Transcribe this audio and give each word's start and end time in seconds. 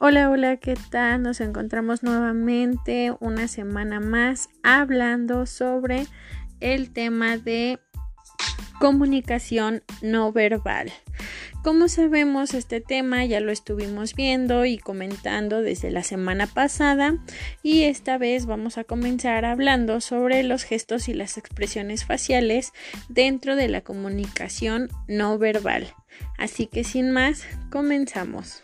Hola, 0.00 0.30
hola, 0.30 0.58
¿qué 0.58 0.76
tal? 0.90 1.24
Nos 1.24 1.40
encontramos 1.40 2.04
nuevamente 2.04 3.12
una 3.18 3.48
semana 3.48 3.98
más 3.98 4.48
hablando 4.62 5.44
sobre 5.44 6.06
el 6.60 6.92
tema 6.92 7.36
de 7.36 7.80
comunicación 8.78 9.82
no 10.00 10.32
verbal. 10.32 10.92
Como 11.64 11.88
sabemos, 11.88 12.54
este 12.54 12.80
tema 12.80 13.24
ya 13.24 13.40
lo 13.40 13.50
estuvimos 13.50 14.14
viendo 14.14 14.64
y 14.66 14.78
comentando 14.78 15.62
desde 15.62 15.90
la 15.90 16.04
semana 16.04 16.46
pasada 16.46 17.18
y 17.64 17.82
esta 17.82 18.18
vez 18.18 18.46
vamos 18.46 18.78
a 18.78 18.84
comenzar 18.84 19.44
hablando 19.44 20.00
sobre 20.00 20.44
los 20.44 20.62
gestos 20.62 21.08
y 21.08 21.12
las 21.12 21.36
expresiones 21.38 22.04
faciales 22.04 22.72
dentro 23.08 23.56
de 23.56 23.66
la 23.66 23.80
comunicación 23.80 24.90
no 25.08 25.38
verbal. 25.38 25.92
Así 26.38 26.68
que 26.68 26.84
sin 26.84 27.10
más, 27.10 27.44
comenzamos. 27.68 28.62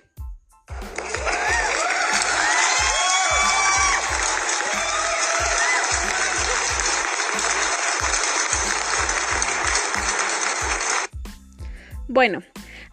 Bueno, 12.15 12.45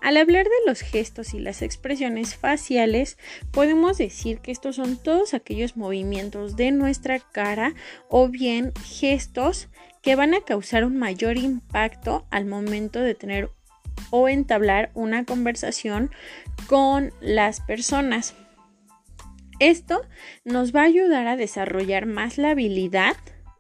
al 0.02 0.18
hablar 0.18 0.46
de 0.46 0.66
los 0.66 0.82
gestos 0.82 1.36
y 1.36 1.40
las 1.40 1.62
expresiones 1.62 2.34
faciales, 2.36 3.20
podemos 3.52 4.00
decir 4.00 4.40
que 4.40 4.52
estos 4.52 4.78
son 4.78 4.98
todos 4.98 5.36
aquellos 5.36 5.78
movimientos 5.78 6.56
de 6.56 6.72
nuestra 6.72 7.20
cara 7.20 7.76
o 8.10 8.30
bien 8.30 8.74
gestos 8.84 9.70
que 10.02 10.16
van 10.16 10.34
a 10.34 10.42
causar 10.42 10.86
un 10.86 10.98
mayor 10.98 11.38
impacto 11.38 12.26
al 12.32 12.48
momento 12.48 13.00
de 13.00 13.14
tener 13.14 13.52
o 14.10 14.28
entablar 14.28 14.90
una 14.96 15.24
conversación 15.24 16.10
con 16.66 17.14
las 17.22 17.60
personas. 17.60 18.34
Esto 19.60 20.02
nos 20.46 20.76
va 20.76 20.82
a 20.82 20.86
ayudar 20.86 21.28
a 21.28 21.38
desarrollar 21.38 22.08
más 22.08 22.40
la 22.40 22.50
habilidad 22.50 23.16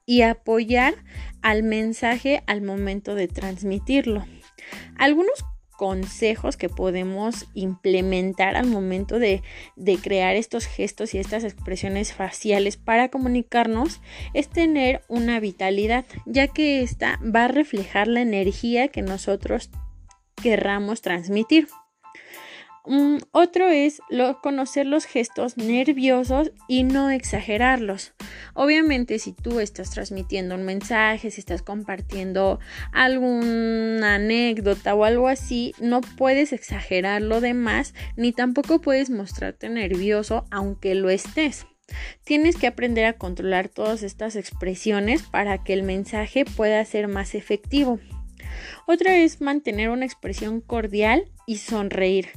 y 0.08 0.23
apoyar 0.23 0.95
al 1.44 1.62
mensaje 1.62 2.42
al 2.48 2.64
momento 2.64 3.14
de 3.14 3.28
transmitirlo. 3.28 4.26
Algunos 4.98 5.45
consejos 5.82 6.58
que 6.58 6.70
podemos 6.70 7.48
implementar 7.56 8.56
al 8.56 8.68
momento 8.68 9.18
de, 9.18 9.42
de, 9.76 9.98
crear 9.98 10.36
estos 10.36 10.68
gestos 10.68 11.16
y 11.16 11.18
estas 11.18 11.44
expresiones 11.44 12.14
faciales 12.14 12.78
para 12.78 13.10
comunicarnos 13.10 14.00
es 14.36 14.48
tener 14.48 15.02
una 15.08 15.40
vitalidad, 15.40 16.06
ya 16.28 16.48
que 16.48 16.84
esta 16.84 17.20
va 17.23 17.46
a 17.46 17.48
reflejar 17.48 18.08
la 18.08 18.22
energía 18.22 18.90
que 18.90 19.02
nosotros 19.02 19.72
querramos 20.36 21.02
transmitir. 21.02 21.68
Mm, 22.86 23.18
otro 23.32 23.68
es 23.70 24.04
conocer 24.44 24.86
los 24.86 25.06
gestos 25.06 25.58
nerviosos 25.58 26.52
y 26.68 26.84
no 26.84 27.10
exagerarlos. 27.10 28.14
Obviamente 28.54 29.20
si 29.20 29.34
tú 29.34 29.60
estás 29.60 29.92
transmitiendo 29.92 30.56
un 30.56 30.64
mensaje, 30.64 31.32
si 31.32 31.40
estás 31.40 31.62
compartiendo 31.62 32.60
alguna 32.92 34.16
anécdota 34.16 34.96
o 34.96 35.04
algo 35.04 35.28
así, 35.28 35.74
no 35.80 36.02
puedes 36.02 36.54
exagerar 36.54 37.22
lo 37.22 37.42
demás 37.42 37.94
ni 38.16 38.32
tampoco 38.32 38.82
puedes 38.82 39.10
mostrarte 39.10 39.70
nervioso 39.70 40.46
aunque 40.52 40.96
lo 40.96 41.10
estés. 41.10 41.66
Tienes 42.24 42.56
que 42.56 42.68
aprender 42.68 43.06
a 43.06 43.14
controlar 43.14 43.68
todas 43.68 44.04
estas 44.04 44.36
expresiones 44.36 45.24
para 45.24 45.64
que 45.64 45.74
el 45.74 45.84
mensaje 45.84 46.46
pueda 46.46 46.84
ser 46.86 47.08
más 47.08 47.36
efectivo. 47.36 48.00
Otra 48.88 49.18
es 49.18 49.42
mantener 49.42 49.90
una 49.90 50.06
expresión 50.06 50.62
cordial 50.62 51.26
y 51.52 51.58
sonreír. 51.58 52.30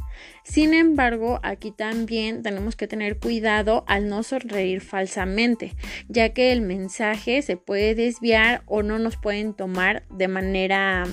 Sin 0.43 0.75
embargo, 0.75 1.39
aquí 1.45 1.71
también 1.71 2.43
tenemos 2.43 2.75
que 2.75 2.89
tener 2.89 3.21
cuidado 3.21 3.85
al 3.87 4.09
no 4.09 4.25
sonreír 4.25 4.81
falsamente, 4.81 5.77
ya 6.09 6.31
que 6.31 6.51
el 6.51 6.63
mensaje 6.63 7.41
se 7.43 7.57
puede 7.57 7.95
desviar 7.95 8.65
o 8.67 8.83
no 8.83 8.99
nos 8.99 9.17
pueden 9.17 9.55
tomar 9.55 10.05
de 10.11 10.27
manera 10.27 11.05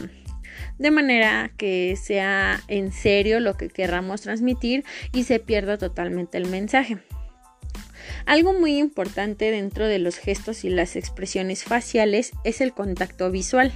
de 0.79 0.91
manera 0.91 1.51
que 1.57 1.95
sea 1.95 2.59
en 2.67 2.91
serio 2.91 3.39
lo 3.39 3.55
que 3.55 3.69
querramos 3.69 4.21
transmitir 4.21 4.83
y 5.13 5.23
se 5.23 5.39
pierda 5.39 5.77
totalmente 5.77 6.39
el 6.39 6.47
mensaje. 6.47 6.97
Algo 8.25 8.53
muy 8.53 8.79
importante 8.79 9.51
dentro 9.51 9.87
de 9.87 9.99
los 9.99 10.17
gestos 10.17 10.63
y 10.65 10.69
las 10.69 10.95
expresiones 10.95 11.63
faciales 11.63 12.31
es 12.43 12.61
el 12.61 12.73
contacto 12.73 13.29
visual 13.29 13.71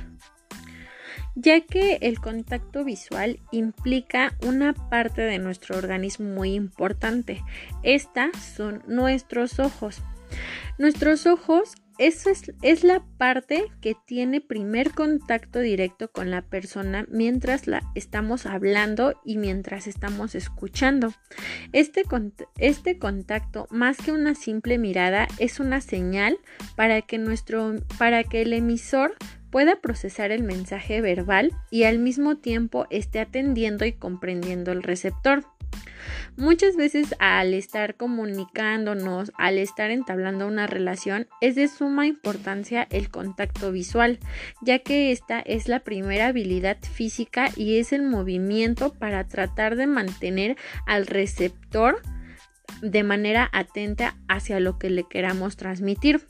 ya 1.35 1.62
que 1.62 2.00
el 2.01 2.19
contacto 2.19 2.84
visual 2.84 3.40
implica 3.51 4.34
una 4.46 4.73
parte 4.73 5.22
de 5.22 5.38
nuestro 5.40 5.78
organismo 5.78 6.29
muy 6.29 6.53
importante. 6.53 7.44
Estas 7.84 8.31
son 8.56 8.84
nuestros 8.88 9.59
ojos. 9.59 10.01
Nuestros 10.78 11.25
ojos 11.25 11.75
es, 11.97 12.25
es, 12.62 12.84
la 12.84 13.06
parte 13.18 13.72
que 13.79 13.96
tiene 14.06 14.41
primer 14.41 14.91
contacto 14.91 15.59
directo 15.59 16.12
con 16.12 16.29
la 16.29 16.41
persona 16.41 17.06
mientras 17.09 17.67
la 17.67 17.84
estamos 17.96 18.46
hablando 18.46 19.22
y 19.23 19.38
mientras 19.38 19.88
estamos 19.88 20.35
escuchando. 20.35 21.13
Este, 21.72 22.03
este 22.57 23.00
contacto, 23.00 23.67
más 23.72 23.97
que 23.97 24.12
una 24.12 24.35
simple 24.35 24.78
mirada, 24.78 25.28
es 25.40 25.62
una 25.62 25.79
señal 25.79 26.38
para 26.75 27.02
que, 27.02 27.17
nuestro, 27.17 27.75
para 27.97 28.23
que 28.25 28.41
el 28.41 28.52
emisor 28.52 29.16
pueda 29.55 29.77
procesar 29.77 30.31
el 30.31 30.43
mensaje 30.43 30.99
verbal 30.99 31.53
y 31.71 31.83
al 31.83 31.97
mismo 31.97 32.35
tiempo 32.35 32.88
esté 32.89 33.21
atendiendo 33.21 33.85
y 33.85 33.93
comprendiendo 33.93 34.73
el 34.73 34.83
receptor. 34.83 35.45
Muchas 36.35 36.75
veces 36.75 37.16
al 37.19 37.53
estar 37.53 37.95
comunicándonos, 37.95 39.31
al 39.38 39.57
estar 39.57 39.91
entablando 39.91 40.45
una 40.45 40.67
relación, 40.67 41.29
es 41.39 41.55
de 41.55 41.69
suma 41.69 42.05
importancia 42.05 42.85
el 42.91 43.09
contacto 43.09 43.71
visual, 43.71 44.19
ya 44.61 44.79
que 44.79 45.13
esta 45.13 45.39
es 45.39 45.69
la 45.69 45.85
primera 45.85 46.27
habilidad 46.27 46.77
física 46.81 47.47
y 47.55 47.77
es 47.77 47.93
el 47.93 48.01
movimiento 48.03 48.91
para 48.91 49.25
tratar 49.25 49.77
de 49.77 49.87
mantener 49.87 50.57
al 50.85 51.07
receptor 51.07 52.01
de 52.81 53.03
manera 53.03 53.49
atenta 53.53 54.17
hacia 54.27 54.59
lo 54.59 54.77
que 54.77 54.89
le 54.89 55.07
queramos 55.07 55.55
transmitir. 55.55 56.27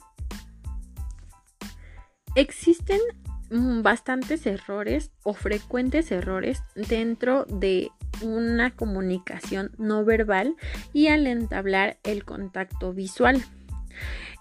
Existen 2.36 3.00
mm, 3.48 3.80
bastantes 3.80 4.46
errores 4.46 5.10
o 5.24 5.32
frecuentes 5.32 6.12
errores 6.12 6.62
dentro 6.74 7.46
de 7.46 7.88
una 8.20 8.76
comunicación 8.76 9.72
no 9.78 10.04
verbal 10.04 10.54
y 10.92 11.08
al 11.08 11.26
entablar 11.26 11.96
el 12.04 12.24
contacto 12.24 12.92
visual. 12.92 13.42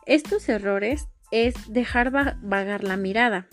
Estos 0.06 0.50
errores 0.50 1.08
es 1.32 1.56
dejar 1.72 2.12
vagar 2.12 2.84
la 2.84 2.98
mirada. 2.98 3.48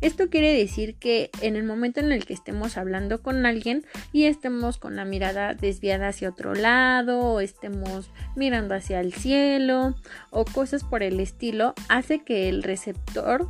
Esto 0.00 0.28
quiere 0.30 0.52
decir 0.56 0.96
que 0.96 1.30
en 1.40 1.56
el 1.56 1.64
momento 1.64 1.98
en 1.98 2.12
el 2.12 2.24
que 2.24 2.34
estemos 2.34 2.76
hablando 2.76 3.20
con 3.20 3.46
alguien 3.46 3.84
y 4.12 4.24
estemos 4.24 4.78
con 4.78 4.94
la 4.94 5.04
mirada 5.04 5.54
desviada 5.54 6.08
hacia 6.08 6.28
otro 6.28 6.54
lado 6.54 7.20
o 7.20 7.40
estemos 7.40 8.10
mirando 8.36 8.74
hacia 8.76 9.00
el 9.00 9.12
cielo 9.12 9.96
o 10.30 10.44
cosas 10.44 10.84
por 10.84 11.02
el 11.02 11.18
estilo, 11.18 11.74
hace 11.88 12.20
que 12.20 12.48
el 12.48 12.62
receptor 12.62 13.48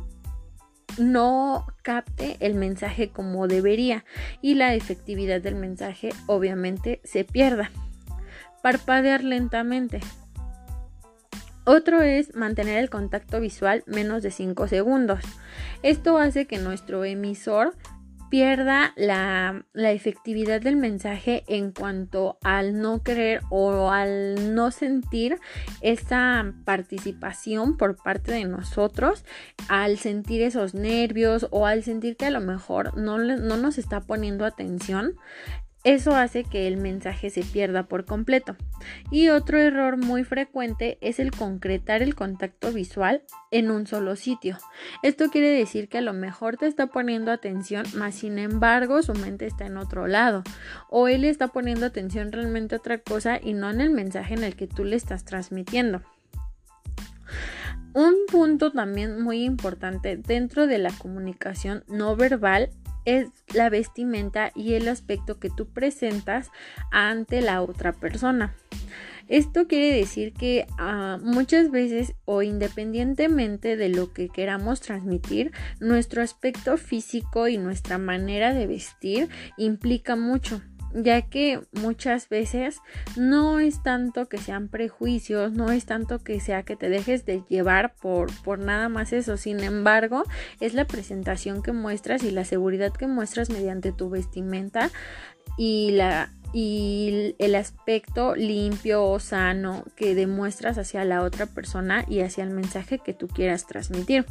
no 0.97 1.65
capte 1.81 2.37
el 2.39 2.55
mensaje 2.55 3.09
como 3.09 3.47
debería 3.47 4.05
y 4.41 4.55
la 4.55 4.73
efectividad 4.73 5.41
del 5.41 5.55
mensaje 5.55 6.09
obviamente 6.27 7.01
se 7.03 7.23
pierda. 7.23 7.71
Parpadear 8.61 9.23
lentamente. 9.23 9.99
Otro 11.65 12.01
es 12.01 12.35
mantener 12.35 12.77
el 12.77 12.89
contacto 12.89 13.39
visual 13.39 13.83
menos 13.87 14.21
de 14.21 14.31
5 14.31 14.67
segundos. 14.67 15.21
Esto 15.81 16.17
hace 16.17 16.45
que 16.45 16.57
nuestro 16.57 17.05
emisor 17.05 17.73
pierda 18.33 18.93
la, 18.95 19.63
efectividad 19.75 20.59
del 20.59 20.75
mensaje 20.75 21.43
en 21.45 21.71
cuanto 21.71 22.39
al 22.41 22.81
no 22.81 23.03
querer 23.03 23.41
o 23.51 23.91
al 23.91 24.55
no 24.55 24.71
sentir 24.71 25.37
esa 25.81 26.51
participación 26.65 27.77
por 27.77 27.95
parte 27.95 28.31
de 28.31 28.45
nosotros, 28.45 29.23
al 29.69 29.99
sentir 29.99 30.41
esos 30.41 30.73
nervios 30.73 31.45
o 31.51 31.67
al 31.67 31.83
sentir 31.83 32.17
que 32.17 32.25
a 32.25 32.31
lo 32.31 32.39
mejor 32.39 32.97
no, 32.97 33.19
no 33.19 33.57
nos 33.57 33.77
está 33.77 34.01
poniendo 34.01 34.45
atención, 34.45 35.13
eso 35.83 36.15
hace 36.15 36.45
que 36.45 36.67
el 36.67 36.77
mensaje 36.77 37.29
se 37.29 37.43
pierda 37.43 37.83
por 37.83 38.05
completo. 38.05 38.55
Y 39.11 39.29
otro 39.29 39.59
error 39.59 39.97
muy 39.97 40.23
frecuente 40.23 40.97
es 41.01 41.19
el 41.19 41.31
concretar 41.31 42.01
el 42.01 42.15
contacto 42.15 42.71
visual 42.71 43.23
en 43.51 43.69
un 43.69 43.85
solo 43.85 44.15
sitio. 44.15 44.57
Esto 45.01 45.29
quiere 45.29 45.49
decir 45.49 45.89
que 45.89 45.97
a 45.97 46.01
lo 46.01 46.13
mejor 46.13 46.57
te 46.57 46.67
está 46.67 46.87
poniendo 46.87 47.31
atención, 47.31 47.85
mas 47.95 48.15
sin 48.15 48.39
embargo 48.39 49.01
su 49.01 49.13
mente 49.13 49.45
está 49.45 49.65
en 49.65 49.77
otro 49.77 50.07
lado. 50.07 50.43
O 50.89 51.09
él 51.09 51.25
está 51.25 51.49
poniendo 51.49 51.85
atención 51.85 52.31
realmente 52.31 52.75
a 52.75 52.77
otra 52.77 52.99
cosa 52.99 53.39
y 53.41 53.53
no 53.53 53.69
en 53.69 53.81
el 53.81 53.91
mensaje 53.91 54.35
en 54.35 54.43
el 54.43 54.55
que 54.55 54.67
tú 54.67 54.85
le 54.85 54.95
estás 54.95 55.25
transmitiendo. 55.25 56.01
Un 57.93 58.15
punto 58.31 58.71
también 58.71 59.21
muy 59.21 59.43
importante 59.43 60.17
dentro 60.17 60.65
de 60.65 60.79
la 60.79 60.91
comunicación 60.91 61.83
no 61.87 62.15
verbal 62.15 62.71
es 63.05 63.29
la 63.53 63.69
vestimenta 63.69 64.51
y 64.55 64.73
el 64.73 64.87
aspecto 64.87 65.39
que 65.39 65.49
tú 65.49 65.67
presentas 65.67 66.51
ante 66.91 67.41
la 67.41 67.61
otra 67.61 67.93
persona. 67.93 68.55
Esto 69.29 69.67
quiere 69.67 69.95
decir 69.95 70.33
que 70.33 70.67
ah, 70.77 71.17
muchas 71.21 71.71
veces 71.71 72.13
o 72.25 72.41
independientemente 72.41 73.77
de 73.77 73.89
lo 73.89 74.11
que 74.13 74.27
queramos 74.27 74.81
transmitir, 74.81 75.51
nuestro 75.79 76.21
aspecto 76.21 76.77
físico 76.77 77.47
y 77.47 77.57
nuestra 77.57 77.97
manera 77.97 78.53
de 78.53 78.67
vestir 78.67 79.29
implica 79.57 80.15
mucho 80.15 80.61
ya 80.93 81.21
que 81.23 81.59
muchas 81.71 82.29
veces 82.29 82.79
no 83.15 83.59
es 83.59 83.81
tanto 83.83 84.27
que 84.27 84.37
sean 84.37 84.67
prejuicios, 84.67 85.53
no 85.53 85.71
es 85.71 85.85
tanto 85.85 86.19
que 86.19 86.39
sea 86.39 86.63
que 86.63 86.75
te 86.75 86.89
dejes 86.89 87.25
de 87.25 87.43
llevar 87.49 87.95
por, 87.95 88.31
por 88.43 88.59
nada 88.59 88.89
más 88.89 89.13
eso, 89.13 89.37
sin 89.37 89.61
embargo 89.61 90.23
es 90.59 90.73
la 90.73 90.85
presentación 90.85 91.63
que 91.63 91.71
muestras 91.71 92.23
y 92.23 92.31
la 92.31 92.45
seguridad 92.45 92.93
que 92.93 93.07
muestras 93.07 93.49
mediante 93.49 93.91
tu 93.91 94.09
vestimenta 94.09 94.89
y 95.57 95.91
la 95.91 96.29
y 96.55 97.35
el 97.39 97.55
aspecto 97.55 98.35
limpio 98.35 99.03
o 99.05 99.19
sano 99.19 99.83
que 99.95 100.13
demuestras 100.13 100.77
hacia 100.77 101.03
la 101.03 101.23
otra 101.23 101.47
persona 101.47 102.05
y 102.07 102.21
hacia 102.21 102.43
el 102.43 102.51
mensaje 102.51 102.99
que 102.99 103.15
tú 103.15 103.27
quieras 103.27 103.65
transmitir. 103.65 104.25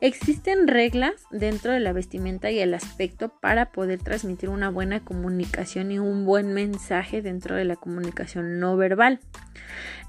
Existen 0.00 0.66
reglas 0.66 1.26
dentro 1.30 1.72
de 1.72 1.80
la 1.80 1.92
vestimenta 1.92 2.50
y 2.50 2.58
el 2.60 2.72
aspecto 2.72 3.28
para 3.40 3.70
poder 3.70 4.02
transmitir 4.02 4.48
una 4.48 4.70
buena 4.70 5.00
comunicación 5.04 5.92
y 5.92 5.98
un 5.98 6.24
buen 6.24 6.54
mensaje 6.54 7.20
dentro 7.20 7.54
de 7.54 7.66
la 7.66 7.76
comunicación 7.76 8.60
no 8.60 8.76
verbal. 8.76 9.20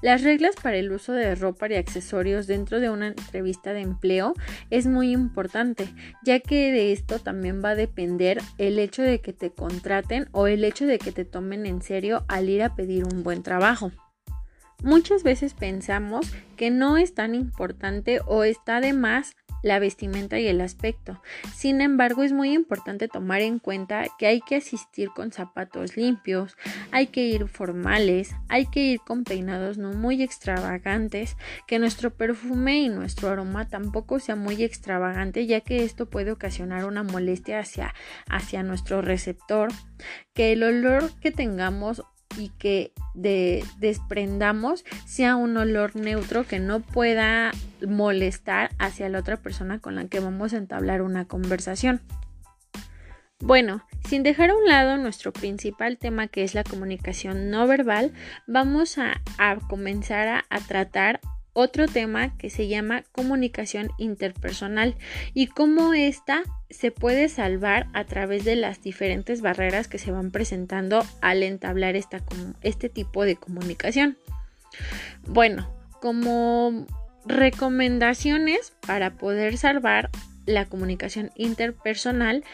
Las 0.00 0.22
reglas 0.22 0.56
para 0.60 0.78
el 0.78 0.90
uso 0.90 1.12
de 1.12 1.34
ropa 1.34 1.68
y 1.68 1.74
accesorios 1.74 2.46
dentro 2.46 2.80
de 2.80 2.90
una 2.90 3.08
entrevista 3.08 3.72
de 3.72 3.82
empleo 3.82 4.34
es 4.70 4.86
muy 4.86 5.12
importante, 5.12 5.88
ya 6.24 6.40
que 6.40 6.72
de 6.72 6.92
esto 6.92 7.18
también 7.18 7.62
va 7.64 7.70
a 7.70 7.76
depender 7.76 8.38
el 8.58 8.78
hecho 8.78 9.02
de 9.02 9.20
que 9.20 9.32
te 9.32 9.50
contraten 9.50 10.28
o 10.32 10.46
el 10.46 10.64
hecho 10.64 10.86
de 10.86 10.98
que 10.98 11.12
te 11.12 11.24
tomen 11.24 11.66
en 11.66 11.82
serio 11.82 12.24
al 12.28 12.48
ir 12.48 12.62
a 12.62 12.74
pedir 12.74 13.04
un 13.04 13.22
buen 13.22 13.42
trabajo. 13.42 13.92
Muchas 14.82 15.22
veces 15.22 15.54
pensamos 15.54 16.26
que 16.56 16.70
no 16.70 16.96
es 16.96 17.14
tan 17.14 17.36
importante 17.36 18.20
o 18.26 18.42
está 18.42 18.80
de 18.80 18.92
más 18.92 19.36
la 19.62 19.78
vestimenta 19.78 20.38
y 20.38 20.46
el 20.48 20.60
aspecto. 20.60 21.22
Sin 21.54 21.80
embargo, 21.80 22.22
es 22.22 22.32
muy 22.32 22.52
importante 22.52 23.08
tomar 23.08 23.40
en 23.40 23.58
cuenta 23.58 24.04
que 24.18 24.26
hay 24.26 24.40
que 24.40 24.56
asistir 24.56 25.10
con 25.14 25.32
zapatos 25.32 25.96
limpios, 25.96 26.56
hay 26.90 27.06
que 27.06 27.24
ir 27.24 27.48
formales, 27.48 28.34
hay 28.48 28.66
que 28.66 28.80
ir 28.80 29.00
con 29.00 29.24
peinados 29.24 29.78
no 29.78 29.92
muy 29.92 30.22
extravagantes, 30.22 31.36
que 31.66 31.78
nuestro 31.78 32.14
perfume 32.14 32.80
y 32.80 32.88
nuestro 32.88 33.30
aroma 33.30 33.68
tampoco 33.68 34.18
sea 34.18 34.36
muy 34.36 34.62
extravagante, 34.62 35.46
ya 35.46 35.60
que 35.60 35.84
esto 35.84 36.10
puede 36.10 36.32
ocasionar 36.32 36.84
una 36.84 37.02
molestia 37.02 37.60
hacia, 37.60 37.94
hacia 38.28 38.62
nuestro 38.62 39.02
receptor, 39.02 39.70
que 40.34 40.52
el 40.52 40.62
olor 40.62 41.10
que 41.20 41.30
tengamos 41.30 42.02
y 42.38 42.50
que 42.58 42.92
desprendamos 43.78 44.84
sea 45.06 45.36
un 45.36 45.56
olor 45.56 45.96
neutro 45.96 46.44
que 46.46 46.58
no 46.58 46.80
pueda 46.80 47.52
molestar 47.86 48.70
hacia 48.78 49.08
la 49.08 49.18
otra 49.18 49.36
persona 49.36 49.78
con 49.78 49.94
la 49.94 50.06
que 50.06 50.20
vamos 50.20 50.52
a 50.52 50.58
entablar 50.58 51.02
una 51.02 51.26
conversación. 51.26 52.00
Bueno, 53.40 53.84
sin 54.08 54.22
dejar 54.22 54.50
a 54.50 54.56
un 54.56 54.66
lado 54.66 54.96
nuestro 54.98 55.32
principal 55.32 55.98
tema 55.98 56.28
que 56.28 56.44
es 56.44 56.54
la 56.54 56.62
comunicación 56.62 57.50
no 57.50 57.66
verbal, 57.66 58.12
vamos 58.46 58.98
a, 58.98 59.20
comenzar 59.68 60.44
a 60.48 60.60
tratar 60.60 61.20
otro 61.52 61.86
tema 61.86 62.36
que 62.38 62.50
se 62.50 62.68
llama 62.68 63.04
comunicación 63.12 63.90
interpersonal 63.98 64.96
y 65.34 65.46
cómo 65.46 65.94
esta 65.94 66.42
se 66.70 66.90
puede 66.90 67.28
salvar 67.28 67.88
a 67.92 68.04
través 68.04 68.44
de 68.44 68.56
las 68.56 68.82
diferentes 68.82 69.40
barreras 69.42 69.88
que 69.88 69.98
se 69.98 70.10
van 70.10 70.30
presentando 70.30 71.04
al 71.20 71.42
entablar 71.42 71.96
esta, 71.96 72.22
este 72.62 72.88
tipo 72.88 73.24
de 73.24 73.36
comunicación. 73.36 74.16
Bueno, 75.26 75.70
como 76.00 76.86
recomendaciones 77.26 78.72
para 78.86 79.12
poder 79.12 79.58
salvar 79.58 80.10
la 80.46 80.64
comunicación 80.66 81.30
interpersonal, 81.36 82.44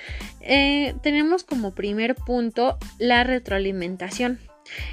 eh, 0.41 0.95
tenemos 1.03 1.45
como 1.45 1.75
primer 1.75 2.15
punto 2.15 2.77
la 2.99 3.25
retroalimentación. 3.25 4.39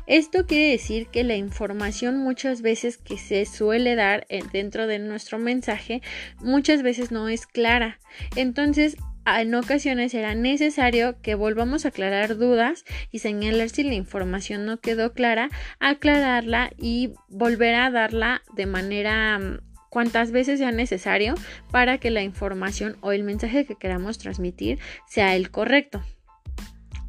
Esto 0.08 0.46
quiere 0.46 0.72
decir 0.72 1.08
que 1.08 1.24
la 1.24 1.36
información 1.36 2.18
muchas 2.18 2.62
veces 2.62 2.98
que 2.98 3.18
se 3.18 3.46
suele 3.46 3.96
dar 3.96 4.28
dentro 4.52 4.88
de 4.88 5.00
nuestro 5.00 5.40
mensaje 5.40 6.02
muchas 6.40 6.84
veces 6.84 7.12
no 7.12 7.30
es 7.30 7.48
clara. 7.48 8.00
Entonces, 8.36 8.98
en 9.26 9.56
ocasiones 9.56 10.12
será 10.12 10.36
necesario 10.36 11.20
que 11.22 11.36
volvamos 11.36 11.86
a 11.86 11.90
aclarar 11.90 12.38
dudas 12.38 12.86
y 13.12 13.20
señalar 13.20 13.70
si 13.70 13.84
la 13.84 13.96
información 13.96 14.66
no 14.66 14.80
quedó 14.80 15.14
clara, 15.14 15.50
aclararla 15.80 16.72
y 16.78 17.14
volver 17.28 17.76
a 17.76 17.90
darla 17.90 18.44
de 18.56 18.68
manera 18.68 19.40
mm, 19.40 19.60
cuantas 19.90 20.32
veces 20.32 20.60
sea 20.60 20.72
necesario 20.72 21.34
para 21.72 21.98
que 21.98 22.12
la 22.12 22.22
información 22.22 22.98
o 23.02 23.14
el 23.14 23.24
mensaje 23.24 23.66
que 23.66 23.76
queramos 23.76 24.20
transmitir 24.20 24.78
sea 25.08 25.36
el 25.36 25.50
correcto. 25.50 26.04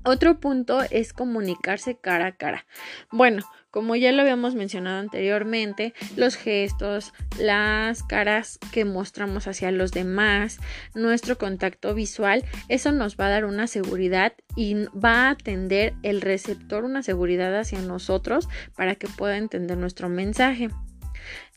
Otro 0.07 0.39
punto 0.39 0.83
es 0.93 1.13
comunicarse 1.13 1.99
cara 1.99 2.29
a 2.29 2.37
cara. 2.37 2.65
Bueno, 3.11 3.43
como 3.73 3.97
ya 3.97 4.13
lo 4.13 4.23
habíamos 4.23 4.55
mencionado 4.55 5.01
anteriormente, 5.01 5.95
los 6.15 6.37
gestos, 6.37 7.13
las 7.41 8.05
caras 8.05 8.61
que 8.71 8.85
mostramos 8.85 9.49
hacia 9.49 9.73
los 9.73 9.91
demás, 9.91 10.61
nuestro 10.95 11.39
contacto 11.39 11.93
visual, 11.93 12.45
eso 12.69 12.93
nos 12.93 13.17
va 13.17 13.27
a 13.27 13.31
dar 13.31 13.45
una 13.47 13.67
seguridad 13.67 14.35
y 14.55 14.75
va 14.97 15.27
a 15.27 15.31
atender 15.31 15.95
el 16.05 16.21
receptor 16.21 16.85
una 16.85 17.03
seguridad 17.03 17.59
hacia 17.59 17.81
nosotros 17.81 18.49
para 18.77 18.95
que 18.95 19.09
pueda 19.09 19.37
entender 19.37 19.77
nuestro 19.77 20.09
mensaje. 20.09 20.71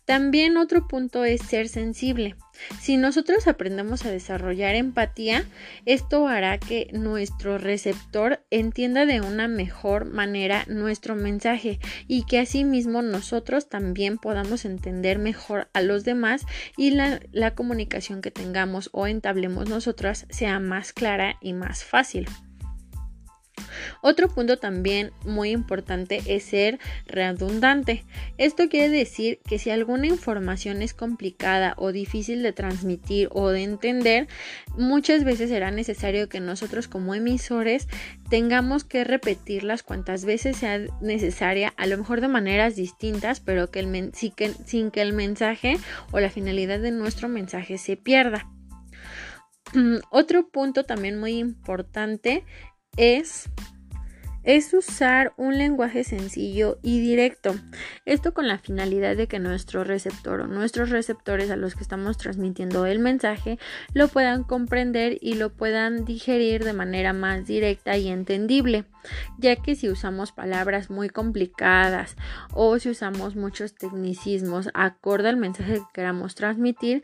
También 0.09 0.57
otro 0.57 0.87
punto 0.87 1.23
es 1.23 1.39
ser 1.39 1.69
sensible. 1.69 2.35
Si 2.81 2.97
nosotros 2.97 3.47
aprendemos 3.47 4.07
a 4.07 4.11
desarrollar 4.11 4.73
empatía, 4.73 5.45
esto 5.85 6.27
hará 6.27 6.57
que 6.57 6.89
nuestro 6.93 7.59
receptor 7.59 8.43
entienda 8.49 9.05
de 9.05 9.21
una 9.21 9.47
mejor 9.47 10.05
manera 10.05 10.65
nuestro 10.67 11.15
mensaje 11.15 11.79
y 12.07 12.23
que 12.23 12.39
asimismo 12.39 13.03
nosotros 13.03 13.69
también 13.69 14.17
podamos 14.17 14.65
entender 14.65 15.19
mejor 15.19 15.69
a 15.73 15.81
los 15.81 16.05
demás 16.05 16.43
y 16.75 16.89
la, 16.89 17.53
comunicación 17.53 18.23
que 18.23 18.31
tengamos 18.31 18.89
o 18.93 19.05
entablemos 19.05 19.69
nosotras 19.69 20.25
sea 20.31 20.59
más 20.59 20.91
clara 20.91 21.35
y 21.39 21.53
más 21.53 21.83
fácil. 21.83 22.27
Otro 24.01 24.29
punto 24.29 24.57
también 24.57 25.11
muy 25.25 25.51
importante 25.51 26.21
es 26.27 26.43
ser 26.43 26.79
redundante. 27.05 28.05
Esto 28.37 28.69
quiere 28.69 28.89
decir 28.89 29.39
que 29.47 29.59
si 29.59 29.69
alguna 29.69 30.07
información 30.07 30.81
es 30.81 30.93
complicada 30.93 31.73
o 31.77 31.91
difícil 31.91 32.43
de 32.43 32.53
transmitir 32.53 33.29
o 33.31 33.49
de 33.49 33.63
entender, 33.63 34.27
muchas 34.75 35.23
veces 35.23 35.49
será 35.49 35.71
necesario 35.71 36.29
que 36.29 36.39
nosotros 36.39 36.87
como 36.87 37.15
emisores 37.15 37.87
tengamos 38.29 38.83
que 38.83 39.03
repetirlas 39.03 39.83
cuantas 39.83 40.25
veces 40.25 40.57
sea 40.57 40.79
necesaria, 41.01 41.73
a 41.77 41.87
lo 41.87 41.97
mejor 41.97 42.21
de 42.21 42.27
maneras 42.27 42.75
distintas, 42.75 43.39
pero 43.39 43.71
que, 43.71 44.11
sin 44.65 44.91
que 44.91 45.01
el 45.01 45.13
mensaje 45.13 45.77
o 46.11 46.19
la 46.19 46.29
finalidad 46.29 46.79
de 46.79 46.91
nuestro 46.91 47.29
mensaje 47.29 47.77
se 47.77 47.97
pierda. 47.97 48.47
Otro 50.11 50.49
punto 50.49 50.85
también 50.85 51.19
muy 51.19 51.37
importante 51.37 52.43
es 52.97 53.49
es 54.49 54.73
usar 54.73 55.31
un 55.37 55.59
lenguaje 55.59 56.03
sencillo 56.03 56.79
y 56.81 56.99
directo. 56.99 57.53
Esto 58.05 58.33
con 58.33 58.47
la 58.47 58.57
finalidad 58.57 59.15
de 59.15 59.27
que 59.27 59.37
nuestro 59.37 59.83
receptor 59.83 60.41
o 60.41 60.47
nuestros 60.47 60.89
receptores 60.89 61.51
a 61.51 61.55
los 61.55 61.75
que 61.75 61.83
estamos 61.83 62.17
transmitiendo 62.17 62.87
el 62.87 62.97
mensaje 62.97 63.59
lo 63.93 64.07
puedan 64.07 64.43
comprender 64.43 65.19
y 65.21 65.35
lo 65.35 65.51
puedan 65.51 66.03
digerir 66.03 66.63
de 66.63 66.73
manera 66.73 67.13
más 67.13 67.45
directa 67.45 67.95
y 67.97 68.07
entendible. 68.07 68.85
Ya 69.37 69.55
que 69.55 69.75
si 69.75 69.87
usamos 69.87 70.31
palabras 70.31 70.89
muy 70.89 71.09
complicadas 71.09 72.15
o 72.51 72.79
si 72.79 72.89
usamos 72.89 73.35
muchos 73.35 73.75
tecnicismos 73.75 74.69
acorde 74.73 75.29
al 75.29 75.37
mensaje 75.37 75.75
que 75.75 75.85
queramos 75.93 76.33
transmitir, 76.33 77.03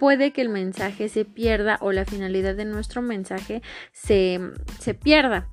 puede 0.00 0.32
que 0.32 0.42
el 0.42 0.48
mensaje 0.48 1.08
se 1.08 1.24
pierda 1.24 1.78
o 1.82 1.92
la 1.92 2.04
finalidad 2.04 2.56
de 2.56 2.64
nuestro 2.64 3.00
mensaje 3.00 3.62
se, 3.92 4.40
se 4.80 4.94
pierda. 4.94 5.46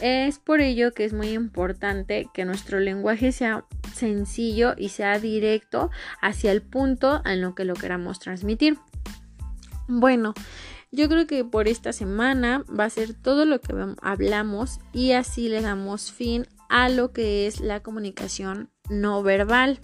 Es 0.00 0.38
por 0.38 0.60
ello 0.60 0.92
que 0.92 1.04
es 1.04 1.12
muy 1.12 1.30
importante 1.30 2.28
que 2.32 2.44
nuestro 2.44 2.80
lenguaje 2.80 3.32
sea 3.32 3.64
sencillo 3.94 4.74
y 4.76 4.88
sea 4.88 5.18
directo 5.18 5.90
hacia 6.20 6.52
el 6.52 6.62
punto 6.62 7.22
en 7.24 7.40
lo 7.40 7.54
que 7.54 7.64
lo 7.64 7.74
queramos 7.74 8.18
transmitir. 8.18 8.78
Bueno, 9.86 10.34
yo 10.90 11.08
creo 11.08 11.26
que 11.26 11.44
por 11.44 11.68
esta 11.68 11.92
semana 11.92 12.64
va 12.68 12.84
a 12.84 12.90
ser 12.90 13.14
todo 13.14 13.44
lo 13.44 13.60
que 13.60 13.74
hablamos 14.00 14.80
y 14.92 15.12
así 15.12 15.48
le 15.48 15.60
damos 15.60 16.12
fin 16.12 16.46
a 16.68 16.88
lo 16.88 17.12
que 17.12 17.46
es 17.46 17.60
la 17.60 17.80
comunicación 17.80 18.70
no 18.88 19.22
verbal. 19.22 19.80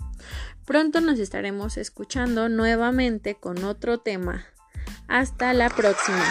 Pronto 0.67 1.01
nos 1.01 1.19
estaremos 1.19 1.77
escuchando 1.77 2.49
nuevamente 2.49 3.35
con 3.35 3.65
otro 3.65 3.99
tema. 3.99 4.45
Hasta 5.09 5.53
la 5.53 5.69
próxima. 5.69 6.25